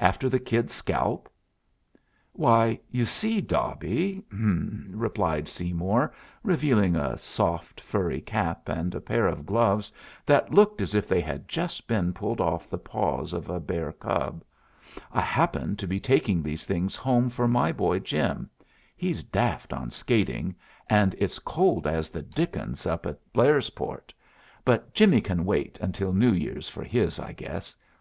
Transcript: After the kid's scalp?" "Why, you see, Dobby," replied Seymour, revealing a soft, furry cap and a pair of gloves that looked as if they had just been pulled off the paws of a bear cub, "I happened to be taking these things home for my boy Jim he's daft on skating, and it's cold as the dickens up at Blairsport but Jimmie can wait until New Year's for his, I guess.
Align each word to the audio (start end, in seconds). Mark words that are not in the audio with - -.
After 0.00 0.28
the 0.28 0.40
kid's 0.40 0.74
scalp?" 0.74 1.28
"Why, 2.32 2.80
you 2.90 3.04
see, 3.04 3.40
Dobby," 3.40 4.20
replied 4.32 5.46
Seymour, 5.46 6.12
revealing 6.42 6.96
a 6.96 7.16
soft, 7.16 7.80
furry 7.80 8.20
cap 8.20 8.68
and 8.68 8.96
a 8.96 9.00
pair 9.00 9.28
of 9.28 9.46
gloves 9.46 9.92
that 10.26 10.52
looked 10.52 10.80
as 10.80 10.96
if 10.96 11.06
they 11.06 11.20
had 11.20 11.46
just 11.46 11.86
been 11.86 12.12
pulled 12.12 12.40
off 12.40 12.68
the 12.68 12.78
paws 12.78 13.32
of 13.32 13.48
a 13.48 13.60
bear 13.60 13.92
cub, 13.92 14.42
"I 15.12 15.20
happened 15.20 15.78
to 15.78 15.86
be 15.86 16.00
taking 16.00 16.42
these 16.42 16.66
things 16.66 16.96
home 16.96 17.30
for 17.30 17.46
my 17.46 17.70
boy 17.70 18.00
Jim 18.00 18.50
he's 18.96 19.22
daft 19.22 19.72
on 19.72 19.92
skating, 19.92 20.56
and 20.90 21.14
it's 21.18 21.38
cold 21.38 21.86
as 21.86 22.10
the 22.10 22.22
dickens 22.22 22.86
up 22.86 23.06
at 23.06 23.20
Blairsport 23.32 24.12
but 24.64 24.92
Jimmie 24.94 25.20
can 25.20 25.44
wait 25.44 25.78
until 25.78 26.12
New 26.12 26.32
Year's 26.32 26.68
for 26.68 26.82
his, 26.82 27.20
I 27.20 27.30
guess. 27.34 27.76